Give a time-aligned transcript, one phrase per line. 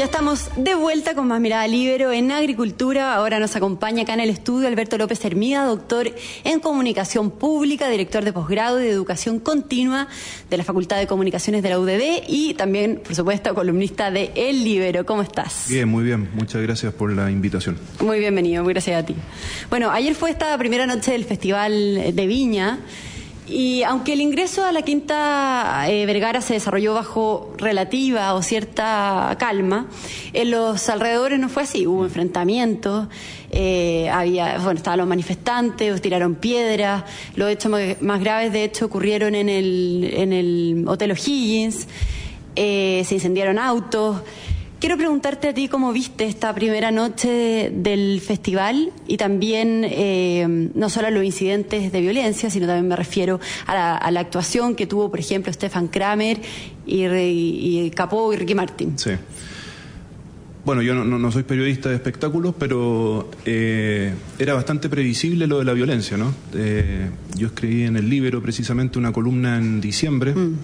[0.00, 3.14] Ya estamos de vuelta con más mirada libero en agricultura.
[3.14, 6.10] Ahora nos acompaña acá en el estudio Alberto López Hermida, doctor
[6.42, 10.08] en comunicación pública, director de posgrado de educación continua
[10.48, 14.64] de la Facultad de Comunicaciones de la UDD y también, por supuesto, columnista de El
[14.64, 15.04] Libero.
[15.04, 15.66] ¿Cómo estás?
[15.68, 16.30] Bien, muy bien.
[16.32, 17.76] Muchas gracias por la invitación.
[18.02, 19.14] Muy bienvenido, muy gracias a ti.
[19.68, 22.78] Bueno, ayer fue esta primera noche del Festival de Viña.
[23.46, 29.34] Y aunque el ingreso a la Quinta eh, Vergara se desarrolló bajo relativa o cierta
[29.40, 29.88] calma,
[30.32, 31.86] en los alrededores no fue así.
[31.86, 33.08] Hubo enfrentamientos,
[33.50, 37.04] eh, había, bueno, estaban los manifestantes, tiraron piedras.
[37.34, 41.88] Los hechos más graves, de hecho, ocurrieron en el, en el Hotel O'Higgins.
[42.54, 44.18] Eh, se incendiaron autos.
[44.80, 50.88] Quiero preguntarte a ti cómo viste esta primera noche del festival y también eh, no
[50.88, 55.10] solo a los incidentes de violencia, sino también me refiero a la, actuación que tuvo,
[55.10, 56.40] por ejemplo, Stefan Kramer
[56.86, 58.98] y, y, Capó y Ricky Martin.
[58.98, 59.10] Sí.
[60.64, 65.74] Bueno, yo no, soy periodista de espectáculos, pero eh, era bastante previsible lo de la
[65.74, 66.32] violencia, ¿no?
[66.54, 70.34] Eh, yo escribí en el Libro precisamente una columna en diciembre.
[70.34, 70.56] Mm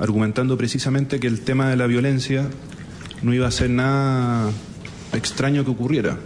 [0.00, 2.48] argumentando precisamente que el tema de la violencia
[3.22, 4.50] no iba a ser nada
[5.12, 6.18] extraño que ocurriera.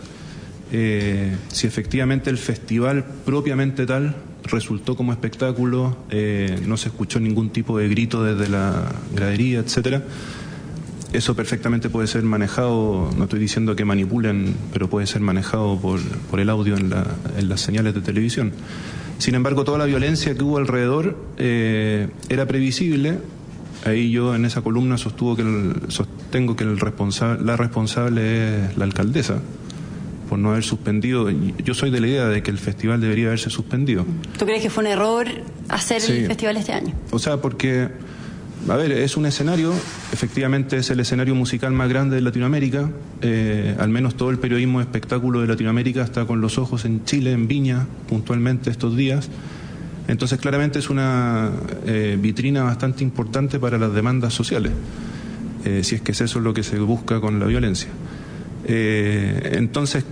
[0.72, 7.50] Eh, si efectivamente el festival propiamente tal resultó como espectáculo, eh, no se escuchó ningún
[7.50, 10.02] tipo de grito desde la gradería, etcétera,
[11.12, 16.00] eso perfectamente puede ser manejado, no estoy diciendo que manipulen, pero puede ser manejado por,
[16.28, 18.52] por el audio en, las señales de televisión.
[19.18, 23.18] Sin embargo, toda la violencia que hubo alrededor eh, era previsible
[23.84, 28.76] Ahí yo en esa columna sostuvo que el, sostengo que el responsable, la responsable es
[28.78, 29.40] la alcaldesa
[30.28, 31.30] por no haber suspendido.
[31.30, 34.04] Yo soy de la idea de que el festival debería haberse suspendido.
[34.38, 35.26] ¿Tú crees que fue un error
[35.68, 36.94] hacer el festival este año?
[37.10, 37.88] O sea, porque,
[38.68, 39.72] a ver, es un escenario,
[40.12, 42.90] efectivamente es el escenario musical más grande de Latinoamérica,
[43.20, 47.04] eh, al menos todo el periodismo de espectáculo de Latinoamérica está con los ojos en
[47.04, 49.28] Chile, en Viña, puntualmente estos días.
[50.06, 51.50] Entonces, claramente es una
[51.86, 54.72] eh, vitrina bastante importante para las demandas sociales,
[55.64, 57.88] eh, si es que es eso lo que se busca con la violencia.
[58.66, 60.04] Eh, entonces,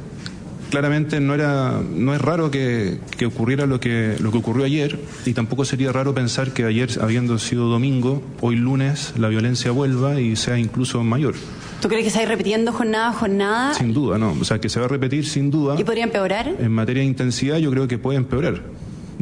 [0.70, 5.34] claramente no era no es raro que, ocurriera lo que lo que ocurrió ayer y
[5.34, 10.34] tampoco sería raro pensar que ayer habiendo sido domingo hoy lunes la violencia vuelva y
[10.34, 11.34] sea incluso mayor
[11.82, 13.74] ¿Tú crees que se va a ir repitiendo jornada a jornada?
[13.74, 14.36] Sin duda, no.
[14.40, 15.74] O sea, que se va a repetir sin duda.
[15.76, 16.54] ¿Y podría empeorar?
[16.60, 18.62] En materia de intensidad yo creo que puede empeorar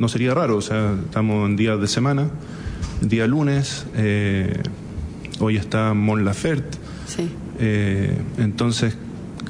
[0.01, 2.31] no sería raro, o sea, estamos en días de semana,
[3.03, 4.63] día lunes, eh,
[5.39, 7.31] hoy está Mon Laferte, sí.
[7.59, 8.97] Eh, entonces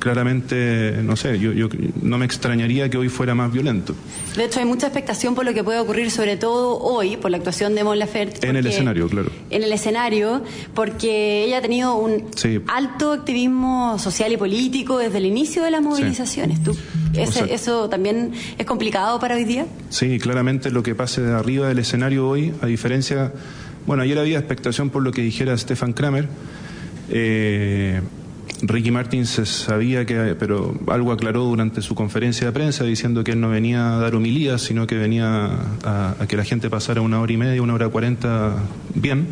[0.00, 1.68] claramente, no sé, yo, yo,
[2.02, 3.94] no me extrañaría que hoy fuera más violento.
[4.36, 7.36] De hecho, hay mucha expectación por lo que puede ocurrir, sobre todo hoy, por la
[7.36, 8.48] actuación de Mon Laferte.
[8.48, 9.30] En el escenario, claro.
[9.50, 10.42] En el escenario,
[10.74, 12.24] porque ella ha tenido un
[12.66, 16.62] alto activismo social y político desde el inicio de las movilizaciones.
[16.62, 16.76] ¿Tú,
[17.14, 19.66] ¿Eso también es complicado para hoy día?
[19.90, 23.32] Sí, claramente lo que pase de arriba del escenario hoy, a diferencia.
[23.86, 26.26] Bueno, ayer había expectación por lo que dijera Stefan Kramer.
[27.10, 28.00] Eh,
[28.62, 33.32] Ricky Martin se sabía que, pero algo aclaró durante su conferencia de prensa diciendo que
[33.32, 35.50] él no venía a dar homilías, sino que venía
[35.84, 38.56] a, que la gente pasara una hora y media, una hora cuarenta
[38.94, 39.28] bien.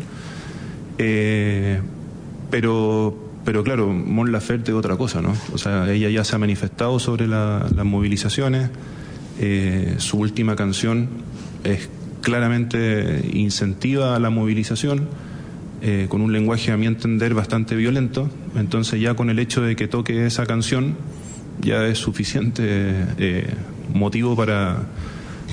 [0.97, 1.79] Eh,
[2.49, 5.35] pero, pero claro, Mon Laferte otra cosa, ¿no?
[5.53, 8.69] O sea, ella ya se ha manifestado sobre las movilizaciones.
[9.39, 11.07] Eh, su última canción
[11.63, 11.89] es
[12.21, 15.07] claramente incentiva a la movilización
[15.81, 19.75] eh, con un lenguaje a mi entender bastante violento, entonces ya con el hecho de
[19.75, 20.95] que toque esa canción
[21.61, 22.63] ya es suficiente
[23.17, 23.47] eh,
[23.93, 24.77] motivo para,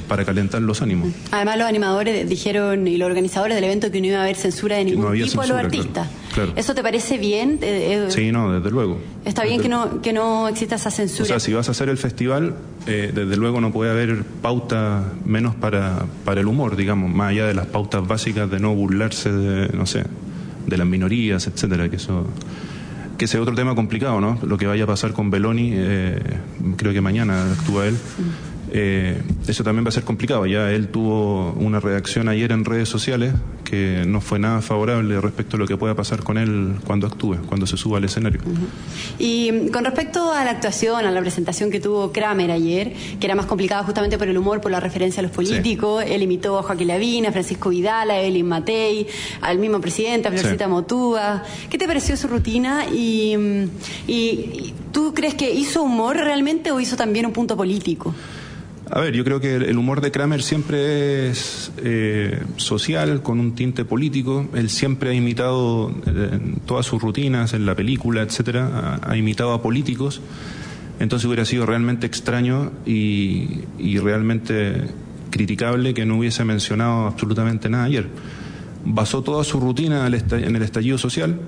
[0.08, 1.12] para calentar los ánimos.
[1.30, 4.76] Además los animadores dijeron y los organizadores del evento que no iba a haber censura
[4.76, 6.08] de ningún tipo a los artistas.
[6.56, 7.58] ¿Eso te parece bien?
[7.62, 8.98] Eh, sí, no, desde luego.
[9.24, 11.24] Está bien que no, que no exista esa censura.
[11.24, 12.54] O sea, si vas a hacer el festival,
[12.86, 17.54] desde luego no puede haber pauta menos para, para el humor, digamos, más allá de
[17.54, 20.04] las pautas básicas de no burlarse de, no sé,
[20.66, 22.26] de las minorías, etcétera, que eso
[23.16, 24.38] que ese otro tema complicado, ¿no?
[24.42, 26.20] Lo que vaya a pasar con Beloni, eh,
[26.76, 27.96] creo que mañana actúa él.
[28.78, 30.44] Eh, eso también va a ser complicado.
[30.44, 33.32] Ya él tuvo una reacción ayer en redes sociales
[33.64, 37.38] que no fue nada favorable respecto a lo que pueda pasar con él cuando actúe,
[37.46, 38.40] cuando se suba al escenario.
[39.18, 43.26] Y mm, con respecto a la actuación, a la presentación que tuvo Kramer ayer, que
[43.26, 46.58] era más complicada justamente por el humor, por la referencia a los políticos, él imitó
[46.58, 49.06] a Joaquín Lavín, a Francisco Vidal, a Elin Matei,
[49.40, 51.42] al mismo presidente, a Florcita Motúa.
[51.70, 53.64] ¿Qué te pareció su rutina y, mm,
[54.06, 58.14] y tú crees que hizo humor realmente o hizo también un punto político?
[58.88, 63.56] A ver, yo creo que el humor de Kramer siempre es eh, social, con un
[63.56, 64.48] tinte político.
[64.54, 69.52] Él siempre ha imitado eh, en todas sus rutinas, en la película, etcétera, ha, imitado
[69.52, 70.20] a políticos.
[71.00, 73.64] Entonces hubiera sido realmente extraño y,
[73.98, 74.84] realmente
[75.30, 78.06] criticable que no hubiese mencionado absolutamente nada ayer.
[78.84, 81.40] Basó toda su rutina en el estallido social.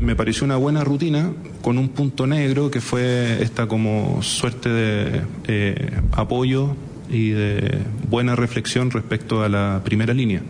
[0.00, 5.22] Me pareció una buena rutina con un punto negro que fue esta como suerte de
[5.46, 6.74] eh, apoyo
[7.10, 10.42] y de buena reflexión respecto a la primera línea.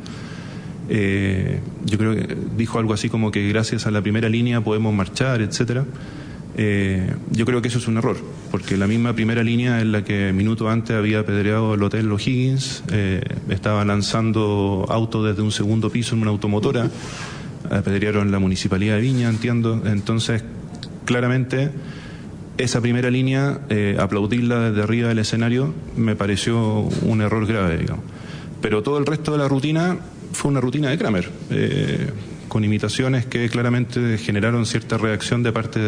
[0.88, 4.94] Eh, yo creo que dijo algo así como que gracias a la primera línea podemos
[4.94, 5.84] marchar, etcétera.
[6.58, 8.16] Eh, yo creo que eso es un error,
[8.50, 12.82] porque la misma primera línea en la que minuto antes había apedreado el Hotel O'Higgins,
[12.92, 13.20] eh,
[13.50, 16.88] estaba lanzando autos desde un segundo piso en una automotora,
[17.70, 19.82] apedrearon la municipalidad de Viña, entiendo.
[19.84, 20.44] Entonces,
[21.04, 21.70] claramente
[22.58, 28.04] esa primera línea, eh, aplaudirla desde arriba del escenario, me pareció un error grave, digamos.
[28.60, 29.98] Pero todo el resto de la rutina
[30.32, 32.10] fue una rutina de Kramer, eh,
[32.48, 35.80] con imitaciones que claramente generaron cierta reacción de parte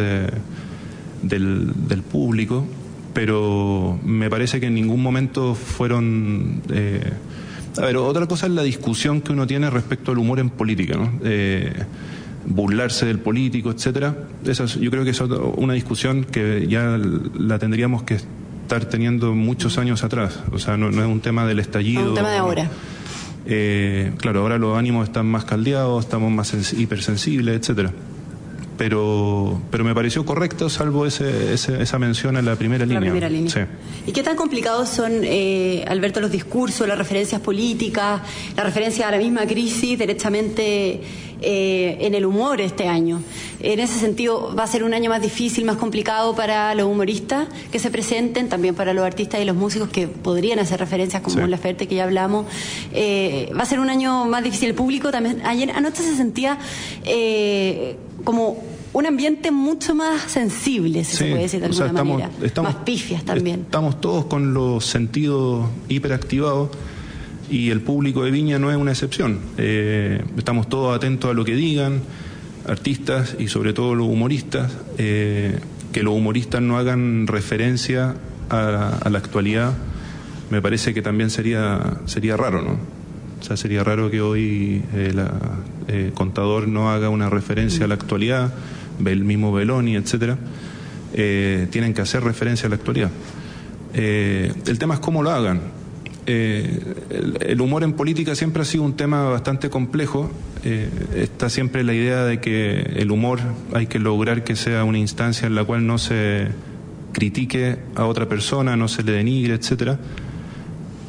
[1.21, 2.65] del, público,
[3.13, 6.61] pero me parece que en ningún momento fueron...
[6.71, 7.11] Eh,
[7.77, 10.97] a ver, otra cosa es la discusión que uno tiene respecto al humor en política,
[10.97, 11.11] ¿no?
[12.49, 14.15] Burlarse del político, etcétera.
[14.45, 16.99] Esa yo creo que es una discusión que ya
[17.37, 20.39] la tendríamos que estar teniendo muchos años atrás.
[20.51, 22.01] O sea, no, es un tema del estallido.
[22.01, 22.69] Es un tema de ahora.
[23.45, 27.93] Eh, claro, ahora los ánimos están más caldeados, estamos más hipersensibles, etcétera
[28.79, 33.11] pero, pero me pareció correcto, salvo ese, esa mención en la primera la línea.
[33.11, 33.51] Primera línea.
[33.51, 33.59] Sí.
[34.07, 38.21] ¿Y qué tan complicados son, eh, Alberto, los discursos, las referencias políticas,
[38.55, 41.01] la referencia a la misma crisis derechamente
[41.41, 43.21] eh, en el humor este año?
[43.59, 47.49] En ese sentido, ¿va a ser un año más difícil, más complicado para los humoristas
[47.73, 51.41] que se presenten, también para los artistas y los músicos que podrían hacer referencias como
[51.41, 52.45] en la Ferte que ya hablamos?
[52.93, 55.11] Eh, ¿Va a ser un año más difícil el público?
[55.11, 56.57] También ayer anoche se sentía
[57.03, 62.31] eh, como un ambiente mucho más sensible, si se puede decir de alguna manera.
[62.61, 63.61] más pifias también.
[63.61, 66.69] Estamos todos con los sentidos hiperactivados
[67.49, 69.39] y el público de Viña no es una excepción.
[69.57, 72.01] Eh, estamos todos atentos a lo que digan,
[72.67, 75.59] artistas y sobre todo los humoristas, eh,
[75.91, 78.15] que los humoristas no hagan referencia
[78.49, 79.73] a, la actualidad,
[80.49, 82.98] me parece que también sería, sería raro, ¿no?
[83.39, 85.21] O sea, sería raro que hoy el
[85.87, 88.53] eh, contador no haga una referencia a la actualidad
[89.07, 90.37] el mismo Beloni, etcétera,
[91.13, 93.11] eh, tienen que hacer referencia a la actualidad.
[93.93, 95.61] Eh, el tema es cómo lo hagan.
[96.25, 100.29] Eh, el, humor en política siempre ha sido un tema bastante complejo.
[101.15, 103.39] está siempre la idea de que el humor
[103.73, 106.49] hay que lograr que sea una instancia en la cual no se
[107.13, 109.97] critique a otra persona, no se le denigre, etcétera.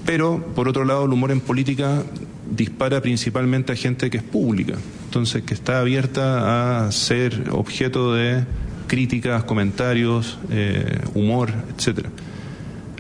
[0.07, 2.03] Pero, por otro lado, el humor en política
[2.51, 4.75] dispara principalmente a gente que es pública,
[5.05, 8.45] entonces que está abierta a ser objeto de
[8.89, 12.11] críticas, comentarios, eh, humor, etcétera.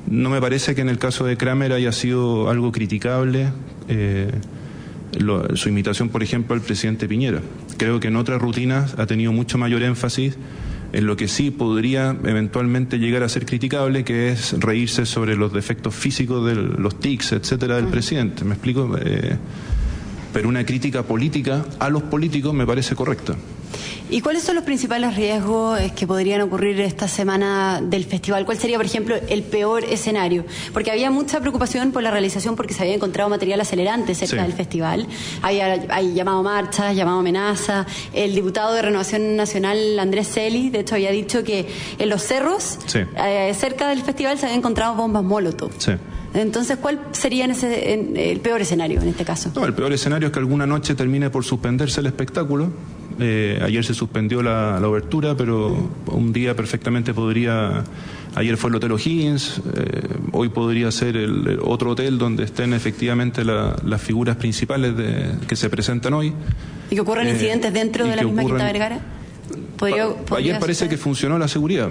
[0.06, 3.48] No me parece que en el caso de Kramer haya sido algo criticable
[3.88, 4.30] eh,
[5.54, 7.40] su imitación, por ejemplo, al presidente Piñera.
[7.76, 10.36] Creo que en otras rutinas ha tenido mucho mayor énfasis
[10.92, 15.52] en lo que sí podría eventualmente llegar a ser criticable, que es reírse sobre los
[15.52, 18.44] defectos físicos de los tics, etcétera, del presidente.
[18.44, 18.96] ¿Me explico?
[19.00, 19.36] Eh,
[20.32, 23.36] pero una crítica política a los políticos me parece correcta.
[24.12, 28.44] ¿Y cuáles son los principales riesgos eh, que podrían ocurrir esta semana del festival?
[28.44, 30.44] ¿Cuál sería, por ejemplo, el peor escenario?
[30.72, 34.52] Porque había mucha preocupación por la realización porque se había encontrado material acelerante cerca del
[34.52, 35.06] festival.
[35.42, 37.86] Hay, hay llamado marcha, llamado amenaza.
[38.12, 42.78] El diputado de Renovación Nacional, Andrés Celi, de hecho había dicho que en los cerros,
[42.94, 45.70] eh, cerca del festival, se habían encontrado bombas Molotov.
[46.34, 49.52] Entonces, ¿cuál sería el peor escenario en este caso?
[49.54, 52.70] No, el peor escenario es que alguna noche termine por suspenderse el espectáculo
[53.20, 57.84] eh, ayer se suspendió la, la, obertura, pero un día perfectamente podría.
[58.34, 63.44] Ayer fue el Hotel O'Higgins, eh, hoy podría ser el, otro hotel donde estén efectivamente
[63.44, 66.32] las figuras principales de, que se presentan hoy.
[66.90, 69.00] ¿Y que ocurren eh, incidentes dentro de la misma Quinta Vergara?
[70.36, 71.90] ayer parece que funcionó la seguridad.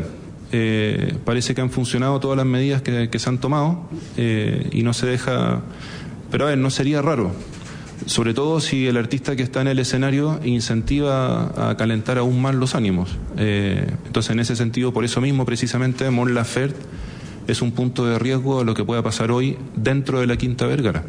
[0.52, 5.06] eh, parece que han funcionado todas las medidas que, se han tomado y no se
[5.06, 5.62] deja...
[6.32, 7.32] Pero a ver, no sería raro,
[8.10, 12.56] sobre todo si el artista que está en el escenario incentiva a calentar aún más
[12.56, 13.16] los ánimos.
[13.38, 16.80] Eh, entonces, en ese sentido, por eso mismo, precisamente, Mon Laferte
[17.48, 20.66] es un punto de riesgo a lo que pueda pasar hoy dentro de la Quinta
[20.66, 21.04] Vergara.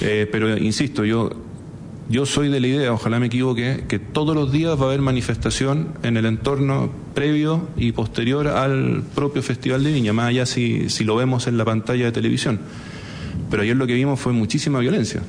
[0.00, 1.30] pero, insisto, yo
[2.08, 5.00] yo soy de la idea, ojalá me equivoque, que todos los días va a haber
[5.00, 10.90] manifestación en el entorno previo y posterior al propio Festival de Viña, más allá si,
[10.90, 12.60] si lo vemos en la pantalla de televisión.
[13.50, 15.22] Pero ayer lo que vimos fue muchísima violencia.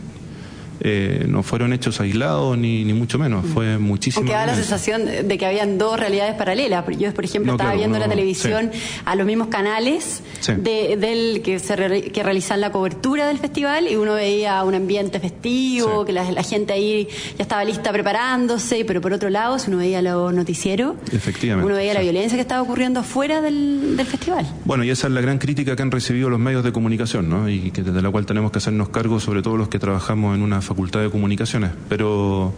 [0.79, 4.21] Eh, no fueron hechos aislados ni, ni mucho menos, fue muchísimo.
[4.21, 6.85] Aunque da la sensación de que habían dos realidades paralelas.
[6.97, 8.71] Yo, por ejemplo, estaba viendo la televisión
[9.05, 14.13] a los mismos canales del que, se que realizan la cobertura del festival y uno
[14.13, 17.07] veía un ambiente festivo, que la, gente ahí
[17.37, 20.95] ya estaba lista preparándose, pero por otro lado, si uno veía los noticieros,
[21.43, 24.45] uno veía la violencia que estaba ocurriendo afuera del, del, festival.
[24.65, 27.49] Bueno, y esa es la gran crítica que han recibido los medios de comunicación, ¿no?
[27.49, 30.41] y que desde la cual tenemos que hacernos cargo, sobre todo los que trabajamos en
[30.41, 32.53] una Facultad de Comunicaciones, pero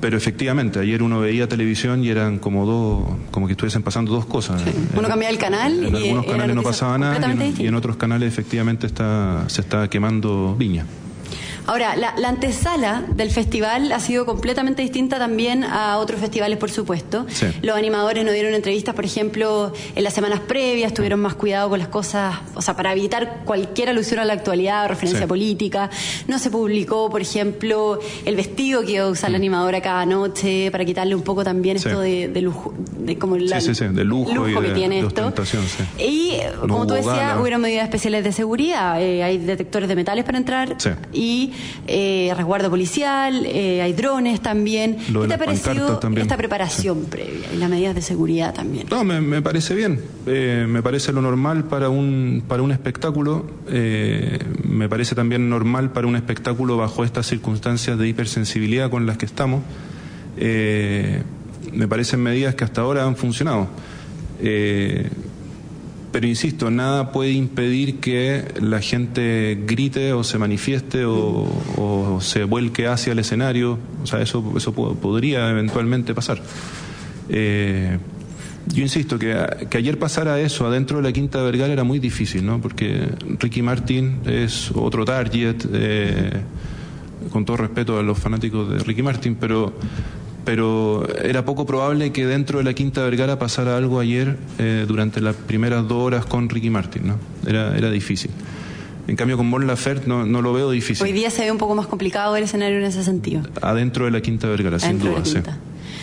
[0.00, 4.24] pero efectivamente, ayer uno veía televisión y eran como dos, como que estuviesen pasando dos
[4.24, 4.62] cosas.
[4.96, 8.86] Uno cambiaba el canal en, algunos canales no pasaba nada y en, otros canales efectivamente
[8.86, 10.86] está, se está quemando viña.
[11.66, 17.26] Ahora, la, antesala del festival ha sido completamente distinta también a otros festivales, por supuesto.
[17.62, 21.78] Los animadores nos dieron entrevistas, por ejemplo, en las semanas previas, tuvieron más cuidado con
[21.78, 25.90] las cosas, o sea, para evitar cualquier alusión a la actualidad o referencia política.
[26.28, 29.42] No se publicó, por ejemplo, el vestido que iba a usar la mm.
[29.42, 34.04] animadora cada noche, para quitarle un poco también esto de, lujo, de como la, de
[34.04, 35.32] lujo, que tiene esto.
[35.98, 39.00] Y, como tú decías, hubieron medidas especiales de seguridad.
[39.00, 40.76] Eh, hay detectores de metales para entrar
[41.12, 41.49] y
[41.86, 44.96] eh, resguardo policial, eh, hay drones también.
[44.96, 48.86] ¿Qué te ha parecido esta preparación previa y las medidas de seguridad también?
[48.90, 50.00] No, me, parece bien.
[50.26, 53.44] Eh, me parece lo normal para un, para un espectáculo.
[53.68, 59.26] me parece también normal para un espectáculo bajo estas circunstancias de hipersensibilidad con las que
[59.26, 59.62] estamos.
[60.36, 63.68] me parecen medidas que hasta ahora han funcionado.
[66.12, 72.88] Pero insisto, nada puede impedir que la gente grite o se manifieste o, se vuelque
[72.88, 73.78] hacia el escenario.
[74.02, 76.42] O sea, eso, eso podría eventualmente pasar.
[77.28, 77.98] Eh,
[78.66, 79.36] yo insisto que,
[79.68, 82.60] que, ayer pasara eso adentro de la Quinta Vergara era muy difícil, ¿no?
[82.60, 86.30] Porque Ricky Martin es otro target, eh,
[87.32, 89.72] con todo respeto a los fanáticos de Ricky Martin, pero
[90.50, 95.20] pero era poco probable que dentro de la Quinta Vergara pasara algo ayer eh, durante
[95.20, 97.18] las primeras dos horas con Ricky Martin, ¿no?
[97.46, 98.32] Era, era difícil.
[99.06, 101.06] En cambio, con Bon Laferte no, no lo veo difícil.
[101.06, 103.42] Hoy día se ve un poco más complicado el escenario en ese sentido.
[103.62, 105.38] Adentro de la Quinta Vergara, sin duda, sí.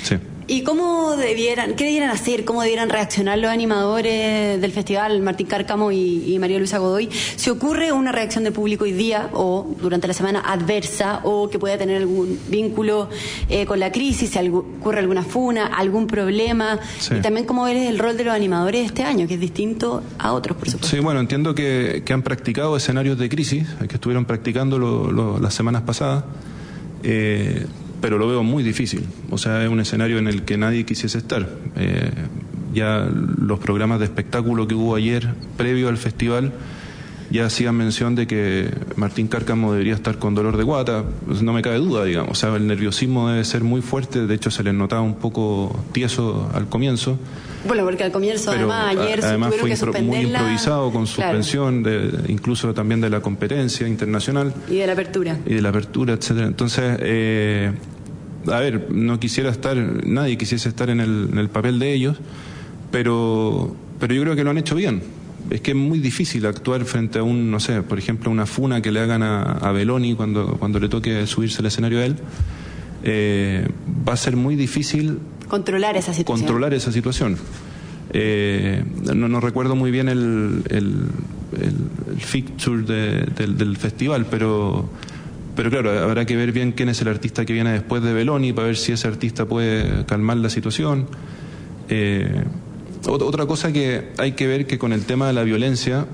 [0.04, 0.16] sí.
[0.50, 5.92] ¿Y cómo debieran, qué debieran hacer, cómo debieran reaccionar los animadores del festival, Martín Cárcamo
[5.92, 10.14] y, María Luisa Godoy, si ocurre una reacción del público hoy día o durante la
[10.14, 13.10] semana adversa o que pueda tener algún vínculo
[13.50, 16.80] eh, con la crisis, si ocurre alguna funa, algún problema?
[17.12, 20.32] Y también cómo ves el rol de los animadores este año, que es distinto a
[20.32, 20.96] otros, por supuesto.
[20.96, 24.80] Sí, bueno, entiendo que, han practicado escenarios de crisis, que estuvieron practicando
[25.42, 26.24] las semanas pasadas.
[27.04, 27.66] Eh,
[28.02, 29.06] pero lo veo muy difícil.
[29.30, 31.48] O sea, es un escenario en el que nadie quisiese estar.
[31.76, 32.12] Eh,
[32.74, 36.54] ya los programas de espectáculo que hubo ayer, previo al festival,
[37.30, 41.54] ya hacían mención de que Martín Cárcamo debería estar con dolor de guata, pues no
[41.54, 42.32] me cabe duda, digamos.
[42.32, 45.84] O sea, el nerviosismo debe ser muy fuerte, de hecho se le notaba un poco
[45.92, 47.20] tieso al comienzo.
[47.68, 52.74] Bueno, porque al comienzo, además, ayer además fue que muy improvisado con suspensión, de, incluso
[52.74, 54.54] también de la competencia internacional.
[54.70, 55.38] Y de la apertura.
[55.46, 56.48] Y de la apertura, etcétera.
[56.48, 57.72] Entonces, eh,
[58.52, 62.18] a ver, no quisiera estar, nadie quisiese estar en el, en el papel de ellos,
[62.92, 65.02] pero, pero yo creo que lo han hecho bien
[65.50, 68.82] es que es muy difícil actuar frente a un, no sé, por ejemplo, una funa
[68.82, 72.16] que le hagan a, a Beloni cuando, cuando le toque subirse al escenario a él.
[73.04, 73.68] Eh,
[74.08, 76.46] va a ser muy difícil controlar esa situación.
[76.46, 77.38] Controlar esa situación.
[78.12, 81.08] Eh, no, no, recuerdo muy bien el, el,
[81.62, 84.90] el, feature del, del, festival, pero,
[85.56, 88.54] pero claro, habrá que ver bien quién es el artista que viene después de Beloni
[88.54, 91.08] para ver si ese artista puede calmar la situación.
[91.90, 92.44] Eh,
[93.06, 96.06] otra cosa que hay que ver que con el tema de la violencia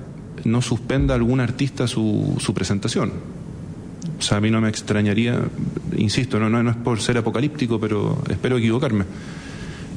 [0.44, 3.14] no suspenda algún artista su, su presentación.
[4.24, 5.38] O sea, a mí no me extrañaría,
[5.98, 9.04] insisto, no, no, es por ser apocalíptico, pero espero equivocarme.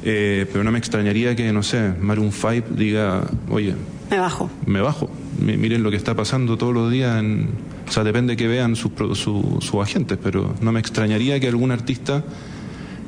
[0.03, 3.73] Eh, pero no me extrañaría que, no sé, Maroon 5 diga, oye,
[4.09, 4.49] me bajo.
[4.65, 5.09] Me bajo.
[5.39, 7.17] Miren lo que está pasando todos los días.
[7.19, 7.47] En,
[7.87, 12.25] o sea, depende que vean sus su, agentes, pero no me extrañaría que algún artista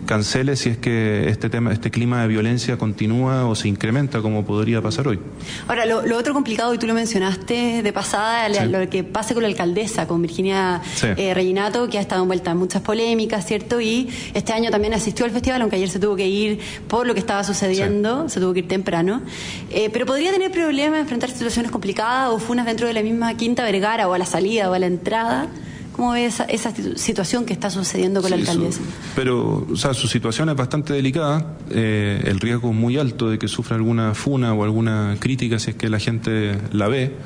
[0.10, 4.44] cancele si es que este tema, este clima de violencia continúa o se incrementa como
[4.44, 5.20] podría pasar hoy.
[5.68, 9.50] Ahora, lo, otro complicado, y tú lo mencionaste de pasada, lo que pase con la
[9.50, 10.82] alcaldesa, con Virginia
[11.16, 13.80] eh, Reginato, que ha estado envuelta en muchas polémicas, ¿cierto?
[13.80, 17.13] Y este año también asistió al festival, aunque ayer se tuvo que ir por lo
[17.13, 19.22] que estaba sucediendo, se tuvo que ir temprano.
[19.70, 23.63] Eh, pero podría tener problemas, enfrentar situaciones complicadas o funas dentro de la misma Quinta
[23.63, 25.50] Vergara o a la salida o a la entrada.
[26.00, 26.48] ¿Cómo ve esa,
[26.96, 28.79] situación que está sucediendo con la alcaldesa?
[29.18, 31.58] pero, o sea, su situación es bastante delicada.
[31.70, 35.72] Eh, el riesgo es muy alto de que sufra alguna funa o alguna crítica si
[35.72, 37.18] es que la gente la ve.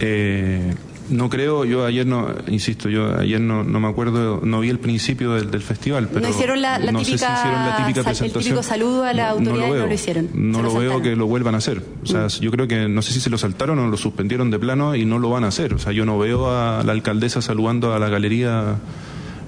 [0.00, 0.74] Eh,
[1.10, 4.78] no creo, yo ayer no, insisto, yo ayer no, no me acuerdo, no vi el
[4.78, 8.24] principio del, del festival, pero no hicieron la, típica, sé si hicieron la típica presentación.
[8.24, 10.28] El típico saludo a la autoridad no, no lo hicieron.
[10.34, 11.82] No lo, veo que lo vuelvan a hacer.
[12.02, 12.40] O sea, mm.
[12.40, 15.04] yo creo que no sé si se lo saltaron o lo suspendieron de plano y
[15.04, 15.74] no lo van a hacer.
[15.74, 18.76] O sea, yo no veo a la alcaldesa saludando a la galería,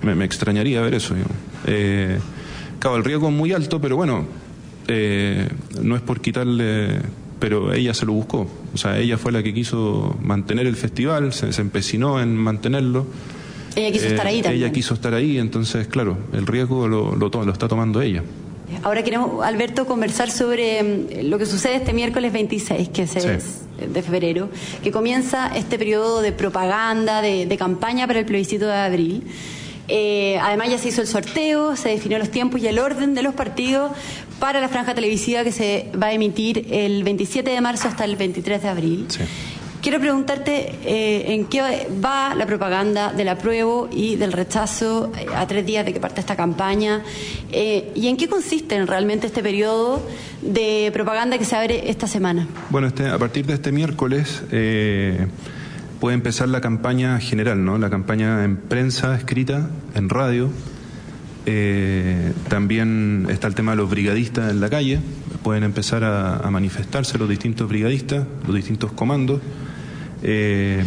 [0.02, 1.14] me, me extrañaría ver eso.
[1.66, 2.18] Eh,
[2.78, 4.26] claro, el riesgo es muy alto, pero bueno,
[4.86, 5.48] eh,
[5.82, 7.00] no es por quitarle
[7.38, 8.46] pero ella se lo buscó.
[8.74, 13.06] O sea, ella fue la que quiso mantener el festival, se, empecinó en mantenerlo.
[13.76, 14.64] Ella quiso estar ahí eh, también.
[14.64, 18.22] Ella quiso estar ahí, entonces, claro, el riesgo lo, lo, lo está tomando ella.
[18.82, 24.02] Ahora queremos, Alberto, conversar sobre mm, lo que sucede este miércoles 26, que es de
[24.02, 24.50] febrero,
[24.82, 29.24] que comienza este periodo de propaganda, de, de campaña para el plebiscito de abril.
[29.90, 33.22] Eh, además ya se hizo el sorteo, se definió los tiempos y el orden de
[33.22, 33.92] los partidos
[34.38, 38.16] para la franja televisiva que se va a emitir el 27 de marzo hasta el
[38.16, 39.06] 23 de abril.
[39.82, 45.46] Quiero preguntarte eh, en qué va la propaganda del apruebo y del rechazo eh, a
[45.46, 47.04] tres días de que parte esta campaña
[47.52, 50.02] y en qué consiste realmente este periodo
[50.42, 52.48] de propaganda que se abre esta semana.
[52.70, 54.42] Bueno, este, a partir de este miércoles
[56.00, 57.78] puede empezar la campaña general, ¿no?
[57.78, 60.50] La campaña en prensa escrita, en radio.
[61.50, 65.00] Eh, también está el tema de los brigadistas en la calle.
[65.42, 69.40] Pueden empezar a, manifestarse los distintos brigadistas, los distintos comandos.
[70.22, 70.84] Eh,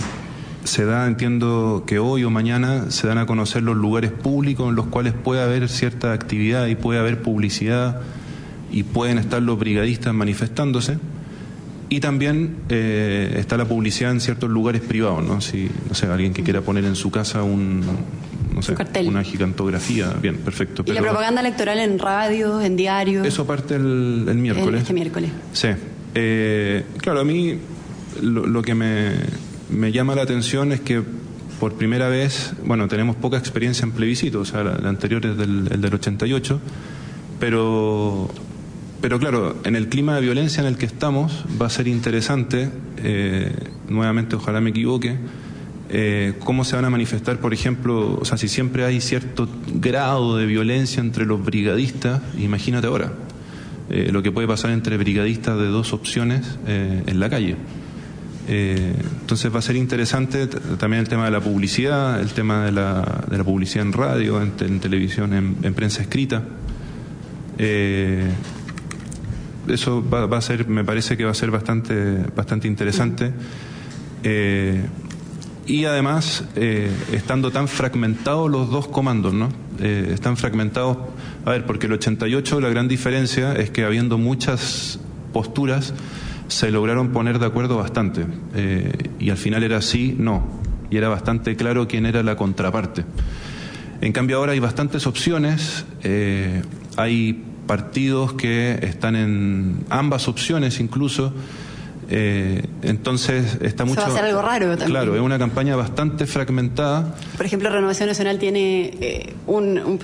[0.64, 4.76] se da, entiendo que hoy o mañana se dan a conocer los lugares públicos en
[4.76, 8.00] los cuales puede haber cierta actividad y puede haber publicidad
[8.72, 11.00] y pueden estar los brigadistas manifestándose.
[11.90, 15.42] Y también eh, está la publicidad en ciertos lugares privados, ¿no?
[15.42, 17.82] Si, no sé, alguien que quiera poner en su casa un,
[18.54, 20.84] no sé, una gigantografía, bien, perfecto.
[20.86, 23.24] ¿Y la propaganda electoral en radio, en diario?
[23.24, 24.82] Eso parte el, el miércoles.
[24.82, 25.32] Este miércoles.
[25.54, 25.70] Sí.
[26.16, 27.58] Eh, claro, a mí
[28.22, 29.12] lo, que me,
[29.70, 31.02] me, llama la atención es que
[31.60, 35.70] por primera vez, bueno, tenemos poca experiencia en plebiscito, o sea, la, anterior es del,
[35.72, 36.60] el del 88,
[37.40, 38.30] pero
[39.02, 42.70] pero claro, en el clima de violencia en el que estamos va a ser interesante,
[42.98, 43.52] eh,
[43.90, 45.18] nuevamente ojalá me equivoque,
[45.92, 50.38] eh, cómo se van a manifestar, por ejemplo, o sea, si siempre hay cierto grado
[50.38, 53.14] de violencia entre los brigadistas, imagínate ahora,
[53.90, 57.56] eh, lo que puede pasar entre brigadistas de dos opciones en la calle.
[58.48, 63.44] entonces va a ser interesante también el tema de la publicidad, el tema de la,
[63.44, 66.44] publicidad en radio, en, televisión, en, en, prensa escrita
[69.68, 73.32] eso va, a ser, me parece que va a ser bastante, bastante interesante.
[74.24, 74.84] Eh,
[75.66, 79.50] y además, eh, estando tan fragmentados los dos comandos, ¿no?
[79.80, 80.98] Eh, están fragmentados,
[81.46, 85.00] a ver, porque el 88 la gran diferencia es que habiendo muchas
[85.34, 85.94] posturas,
[86.48, 88.26] se lograron poner de acuerdo bastante.
[89.20, 90.60] y al final era sí, no.
[90.90, 93.06] Y era bastante claro quién era la contraparte.
[94.02, 95.86] En cambio ahora hay bastantes opciones,
[96.98, 101.34] hay partidos que están en ambas opciones incluso.
[102.14, 104.02] Eh, entonces está mucho.
[104.02, 104.90] va a ser algo raro también.
[104.90, 107.16] Claro, es una campaña bastante fragmentada.
[107.38, 109.98] Por ejemplo, Renovación Nacional tiene eh, un,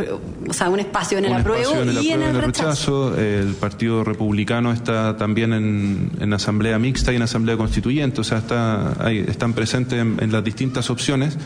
[0.47, 3.13] o sea, un espacio en el apruebo y en el, rechazo.
[3.17, 8.37] El Partido Republicano está también en, en, Asamblea Mixta y en Asamblea Constituyente, o sea,
[8.37, 11.37] está, están presentes en, las distintas opciones.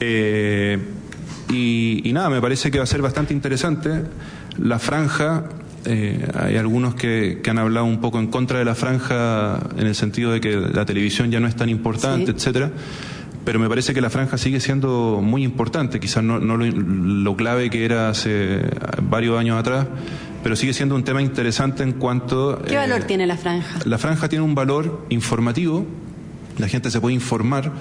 [0.00, 0.78] Eh,
[1.48, 4.02] y, y nada, me parece que va a ser bastante interesante.
[4.58, 5.44] La franja,
[5.84, 9.94] eh, hay algunos que, han hablado un poco en contra de la franja en el
[9.94, 12.70] sentido de que la televisión ya no es tan importante, etcétera.
[13.44, 17.84] Pero me parece que la franja sigue siendo muy importante, quizás no, lo, clave que
[17.84, 18.62] era hace
[19.02, 19.86] varios años atrás,
[20.44, 22.62] pero sigue siendo un tema interesante en cuanto...
[22.66, 23.80] ¿Qué valor eh, tiene la franja?
[23.84, 25.84] La franja tiene un valor informativo,
[26.58, 27.72] la gente se puede informar.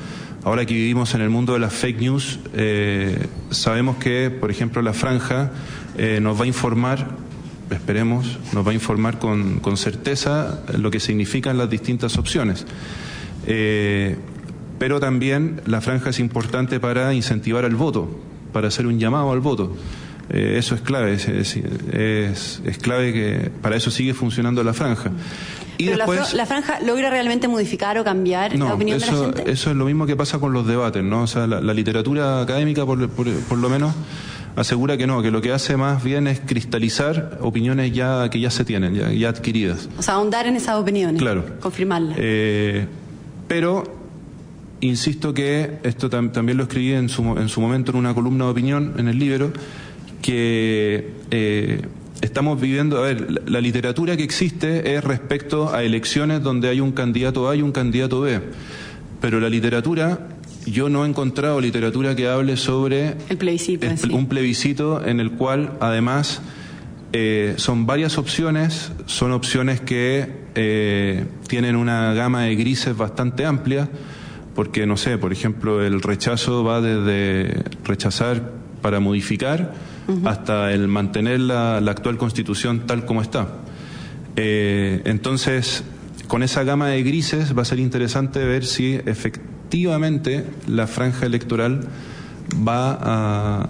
[0.43, 4.81] Ahora que vivimos en el mundo de las fake news, eh, sabemos que, por ejemplo,
[4.81, 5.51] la franja
[5.97, 7.07] eh, nos va a informar,
[7.75, 12.65] esperemos, nos va a informar con, con certeza lo que significan las distintas opciones.
[13.47, 14.17] Eh,
[14.79, 18.09] pero también la franja es importante para incentivar al voto,
[18.51, 19.75] para hacer un llamado al voto.
[20.29, 25.11] Eh, eso es clave, es, es, clave que para eso sigue funcionando la franja.
[25.77, 29.51] Y después, la, franja logra realmente modificar o cambiar la opinión de la gente?
[29.51, 31.23] Eso es lo mismo que pasa con los debates, ¿no?
[31.23, 33.93] O sea, la, literatura académica, por, por, lo menos,
[34.55, 38.49] asegura que no, que lo que hace más bien es cristalizar opiniones ya que ya
[38.49, 39.89] se tienen, ya, ya adquiridas.
[39.97, 41.21] O sea, ahondar en esas opiniones.
[41.21, 41.45] Claro.
[41.59, 42.17] Confirmarlas.
[42.19, 42.85] Eh,
[43.47, 43.83] pero
[44.81, 48.51] insisto que esto también lo escribí en su, en su momento en una columna de
[48.51, 49.51] opinión en el libro
[50.21, 51.81] que eh,
[52.21, 56.91] estamos viviendo, a ver, la, literatura que existe es respecto a elecciones donde hay un
[56.91, 58.39] candidato A y un candidato B,
[59.19, 60.27] pero la literatura,
[60.65, 65.73] yo no he encontrado literatura que hable sobre el plebiscito, un plebiscito en el cual
[65.79, 66.41] además
[67.13, 73.89] eh, son varias opciones, son opciones que eh, tienen una gama de grises bastante amplia,
[74.55, 79.73] porque no sé, por ejemplo, el rechazo va desde rechazar para modificar,
[80.25, 83.47] hasta el mantener la, actual constitución tal como está.
[84.35, 85.83] Eh, entonces,
[86.27, 89.60] con esa gama de grises va a ser interesante ver si efectivamente
[90.67, 91.87] la franja electoral
[92.67, 93.69] va a,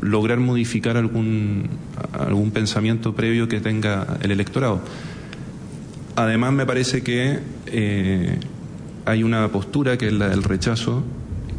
[0.00, 1.68] lograr modificar algún,
[2.12, 4.80] algún pensamiento previo que tenga el electorado.
[6.16, 8.38] Además, me parece que eh,
[9.06, 11.02] hay una postura que es la del rechazo,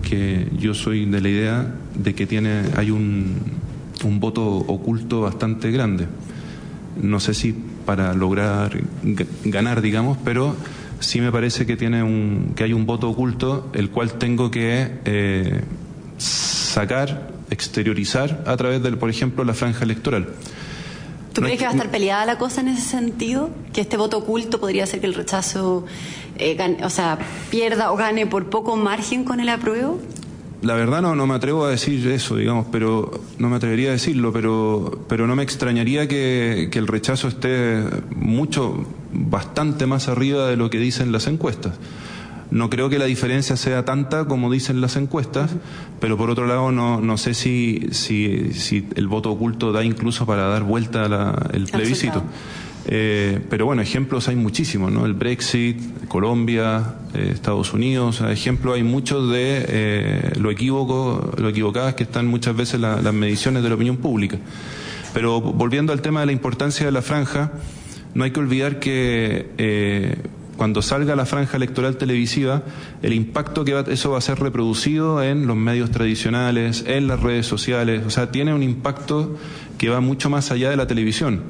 [0.04, 3.36] que yo soy de la idea de que tiene, hay un,
[4.04, 6.06] un voto oculto bastante grande.
[7.02, 7.56] No sé si
[7.86, 8.78] para lograr
[9.46, 10.56] ganar, digamos, pero
[11.00, 15.00] sí me parece que tiene un, que hay un voto oculto el cual tengo que
[15.06, 15.62] eh,
[16.18, 20.30] sacar, exteriorizar a través del, por ejemplo, la franja electoral.
[21.34, 23.52] ¿Tú crees que va a estar peleada la cosa en ese sentido?
[23.72, 25.86] ¿Que este voto oculto podría hacer que el rechazo
[26.38, 27.20] eh, o sea,
[27.52, 30.00] pierda o gane por poco margen con el apruebo?
[30.62, 33.92] La verdad no, no me atrevo a decir eso, digamos, pero no me atrevería a
[33.92, 37.84] decirlo, pero, pero no me extrañaría que, el rechazo esté
[38.16, 41.74] mucho, bastante más arriba de lo que dicen las encuestas.
[42.50, 45.52] No creo que la diferencia sea tanta como dicen las encuestas,
[46.00, 50.26] pero por otro lado no, no sé si, si, si el voto oculto da incluso
[50.26, 52.24] para dar vuelta la, el plebiscito.
[52.90, 55.06] Eh, pero bueno, ejemplos hay muchísimos, ¿no?
[55.06, 61.96] El Brexit, Colombia, eh, Estados Unidos, ejemplos hay muchos de eh, lo equívoco, lo equivocadas
[61.96, 64.38] que están muchas veces las mediciones de la opinión pública.
[65.14, 67.52] Pero volviendo al tema de la importancia de la franja,
[68.14, 70.18] no hay que olvidar que
[70.56, 72.64] cuando salga la franja electoral televisiva,
[73.02, 77.46] el impacto que eso va a ser reproducido en los medios tradicionales, en las redes
[77.46, 79.38] sociales, o sea, tiene un impacto
[79.78, 81.42] que va mucho más allá de la televisión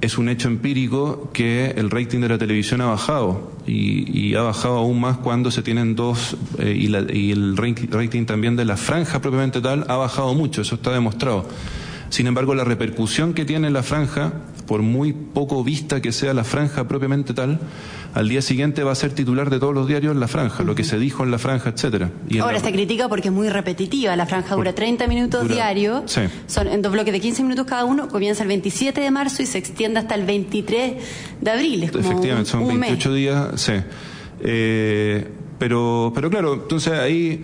[0.00, 4.78] es un hecho empírico que el rating de la televisión ha bajado y, ha bajado
[4.78, 9.60] aún más cuando se tienen dos eh, y, el rating también de la franja propiamente
[9.60, 11.46] tal ha bajado mucho, eso está demostrado.
[12.08, 14.32] Sin embargo, la repercusión que tiene la franja,
[14.70, 17.58] por muy poco vista que sea la franja propiamente tal,
[18.14, 20.84] al día siguiente va a ser titular de todos los diarios la franja, lo que
[20.84, 22.12] se dijo en la franja, etcétera.
[22.40, 24.14] Ahora se critica porque es muy repetitiva.
[24.14, 28.06] La franja dura 30 minutos diarios, son en dos bloques de 15 minutos cada uno,
[28.06, 30.92] comienza el 27 de marzo y se extiende hasta el 23
[31.40, 31.82] de abril.
[31.82, 33.72] Efectivamente, son 28 días, sí.
[34.40, 35.26] Eh,
[35.58, 37.42] pero, pero claro, entonces ahí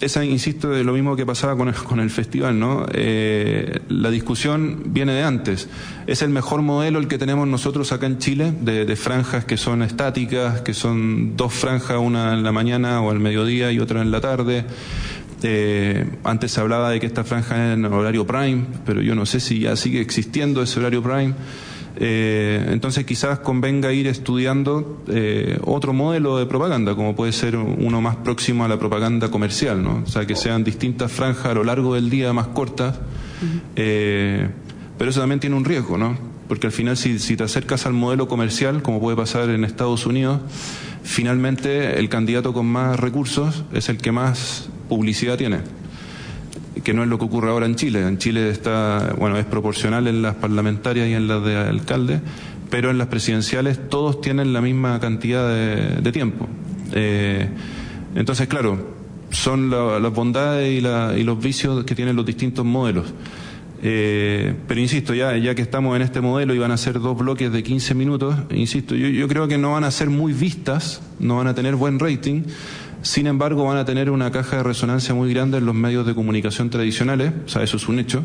[0.00, 2.86] esa, insisto, es lo mismo que pasaba con el, con el festival, ¿no?
[2.92, 5.68] Eh, la discusión viene de antes.
[6.06, 9.82] Es el mejor modelo el que tenemos nosotros acá en Chile, de, franjas que son
[9.82, 14.10] estáticas, que son dos franjas, una en la mañana o al mediodía y otra en
[14.10, 14.64] la tarde.
[15.42, 19.26] Eh, antes se hablaba de que esta franja es en horario prime, pero yo no
[19.26, 21.34] sé si ya sigue existiendo ese horario prime.
[21.98, 28.00] Eh, entonces quizás convenga ir estudiando eh, otro modelo de propaganda, como puede ser uno
[28.02, 30.02] más próximo a la propaganda comercial, ¿no?
[30.04, 32.98] O sea, que sean distintas franjas a lo largo del día más cortas,
[33.76, 34.48] eh,
[34.98, 36.18] pero eso también tiene un riesgo, ¿no?
[36.48, 40.04] Porque al final si, si te acercas al modelo comercial, como puede pasar en Estados
[40.04, 40.40] Unidos,
[41.02, 45.60] finalmente el candidato con más recursos es el que más publicidad tiene
[46.82, 48.06] que no es lo que ocurre ahora en Chile.
[48.06, 52.20] En Chile está, bueno, es proporcional en las parlamentarias y en las de alcalde,
[52.70, 56.48] pero en las presidenciales todos tienen la misma cantidad de, tiempo.
[56.92, 57.48] Eh,
[58.14, 58.94] entonces, claro,
[59.30, 63.12] son las bondades y, los vicios que tienen los distintos modelos.
[63.82, 67.16] Eh, pero insisto, ya, ya que estamos en este modelo y van a ser dos
[67.16, 71.36] bloques de 15 minutos, insisto, yo creo que no van a ser muy vistas, no
[71.36, 72.42] van a tener buen rating,
[73.06, 76.14] sin embargo, van a tener una caja de resonancia muy grande en los medios de
[76.14, 78.24] comunicación tradicionales, o sea, eso es un hecho.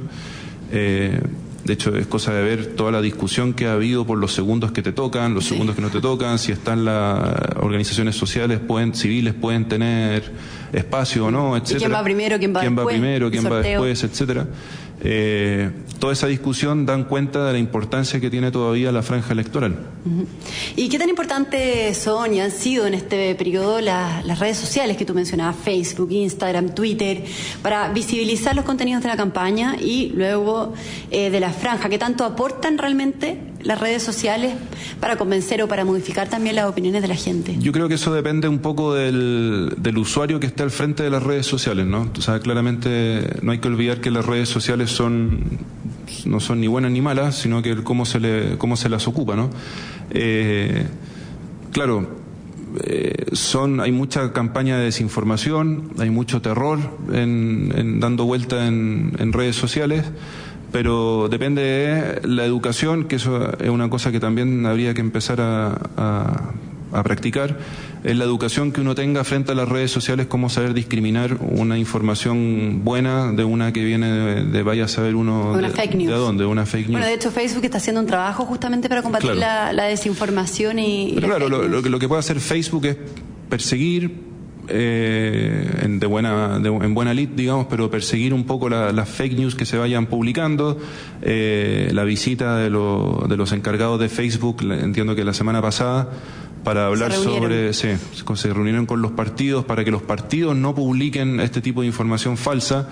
[0.71, 1.21] Eh,
[1.63, 4.71] de hecho, es cosa de ver toda la discusión que ha habido por los segundos
[4.71, 8.95] que te tocan, los segundos que no te tocan, si están las organizaciones sociales, pueden,
[8.95, 10.31] civiles, pueden tener
[10.73, 11.79] espacio o no, etcétera.
[11.79, 12.95] ¿Quién va primero, quién va ¿Quién después?
[12.95, 14.47] va primero, quién va después, etcétera.
[15.03, 19.75] Eh, toda esa discusión dan cuenta de la importancia que tiene todavía la franja electoral.
[20.75, 24.97] ¿Y qué tan importantes son y han sido en este periodo la- las redes sociales
[24.97, 27.23] que tú mencionabas, Facebook, Instagram, Twitter,
[27.63, 30.73] para visibilizar los contenidos de la campaña y luego
[31.09, 31.89] eh, de la franja?
[31.89, 34.53] ¿Qué tanto aportan realmente las redes sociales
[34.99, 37.57] para convencer o para modificar también las opiniones de la gente?
[37.59, 41.09] Yo creo que eso depende un poco del, del usuario que está al frente de
[41.09, 42.09] las redes sociales, ¿no?
[42.17, 45.59] O sea, claramente no hay que olvidar que las redes sociales son
[46.25, 49.35] no son ni buenas ni malas, sino que cómo se le cómo se las ocupa,
[49.35, 49.49] ¿no?
[50.11, 50.85] Eh,
[51.71, 52.07] claro,
[52.83, 56.79] eh, son hay mucha campaña de desinformación, hay mucho terror
[57.13, 60.05] en, en dando vuelta en redes sociales
[60.71, 65.41] pero depende de la educación, que eso es una cosa que también habría que empezar
[65.41, 66.51] a, a-
[66.93, 67.57] a practicar,
[68.03, 71.77] es la educación que uno tenga frente a las redes sociales, cómo saber discriminar una
[71.77, 75.95] información buena de una que viene de, de vaya a saber uno Una de, fake
[75.95, 76.09] news.
[76.11, 76.91] de dónde, una fake news.
[76.91, 79.39] Bueno, de hecho Facebook está haciendo un trabajo justamente para combatir Claro.
[79.39, 81.11] la, la desinformación y...
[81.15, 82.97] Pero la claro, lo, lo lo que puede hacer Facebook es
[83.47, 84.11] perseguir
[84.67, 89.09] eh, en, de buena, de- en buena lid, digamos, pero perseguir un poco la- las
[89.09, 90.77] fake news que se vayan publicando,
[91.21, 96.09] eh, la visita de, lo- de los encargados de Facebook, entiendo que la semana pasada,
[96.63, 97.87] para hablar sobre, sí,
[98.35, 102.37] se- reunieron con los partidos para que los partidos no publiquen este tipo de información
[102.37, 102.87] falsa.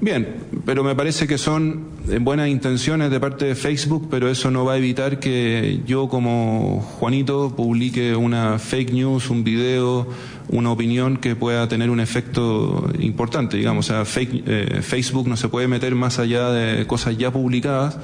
[0.00, 0.26] Bien,
[0.66, 1.84] pero me parece que son
[2.20, 6.80] buenas intenciones de parte de Facebook, pero eso no va a evitar que yo como
[6.98, 10.06] Juanito publique una fake news, un video,
[10.48, 13.88] una opinión que pueda tener un efecto importante, digamos.
[13.90, 17.96] O sea, fake- eh, Facebook no se puede meter más allá de cosas ya publicadas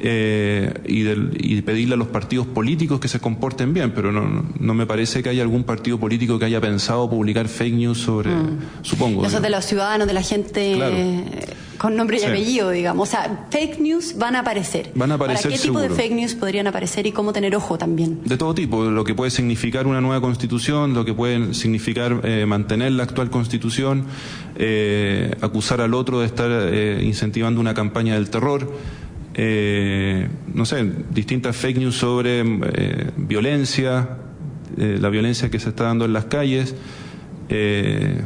[0.00, 4.44] eh, y, del- y pedirle a los partidos políticos que se comporten bien, pero no,
[4.58, 8.30] no, me parece que haya algún partido político que haya pensado publicar fake news sobre,
[8.82, 9.26] supongo.
[9.26, 10.94] Eso es de los ciudadanos, de la gente Claro.
[11.78, 12.26] Con nombre y Sí.
[12.26, 13.08] apellido, digamos.
[13.08, 14.90] O sea, fake news van a aparecer.
[14.94, 17.78] Van a aparecer ¿Para qué tipo de fake news podrían aparecer y cómo tener ojo
[17.78, 18.20] también?
[18.24, 22.44] De todo tipo, lo que puede significar una nueva constitución, lo que puede significar eh,
[22.46, 24.04] mantener la actual constitución,
[24.56, 28.70] eh, acusar al otro de estar eh, incentivando una campaña del terror,
[29.34, 32.42] eh, no sé, distintas fake news sobre
[33.16, 34.18] violencia,
[34.76, 36.74] la violencia que se está dando en las calles,
[37.48, 38.22] eh,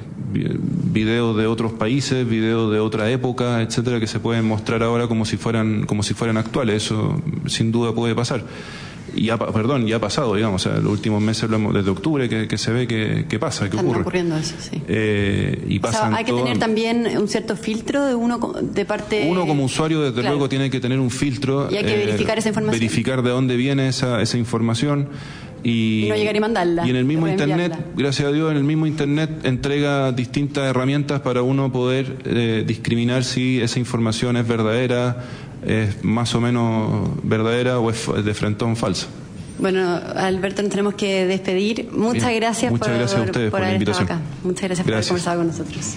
[0.92, 5.24] videos de otros países, videos de otra época, etcétera, que se pueden mostrar ahora como
[5.24, 6.84] si fueran como si fueran actuales.
[6.84, 8.44] Eso sin duda puede pasar.
[9.14, 12.48] Y pa- perdón, ya ha pasado, digamos, o sea, los últimos meses, desde octubre, que,
[12.48, 14.00] que se ve que, que pasa, que Están ocurre.
[14.00, 14.80] ocurriendo eso, sí.
[14.88, 18.38] Eh, y O sea, pasan hay que todo- tener también un cierto filtro de uno
[18.62, 19.26] de parte.
[19.30, 20.30] uno como usuario, desde Claro.
[20.30, 21.68] luego, tiene que tener un filtro.
[21.68, 22.80] eh, Y hay que verificar esa información.
[22.80, 25.08] Verificar de dónde viene esa, esa información.
[25.64, 27.28] Y, Y no llegar y mandarla, Y en el mismo.
[27.28, 32.64] Internet, gracias a Dios, en el mismo Internet entrega distintas herramientas para uno poder eh,
[32.66, 35.24] discriminar si esa información es verdadera,
[35.64, 39.06] es más o menos verdadera o es de frentón falsa.
[39.58, 41.88] Bueno, Alberto, nos tenemos que despedir.
[41.92, 42.40] Muchas Bien.
[42.40, 44.04] gracias Muchas por, gracias a ustedes por invitación.
[44.04, 44.20] acá.
[44.42, 45.08] Muchas gracias, por haber Gracias.
[45.08, 45.94] conversado con nosotros.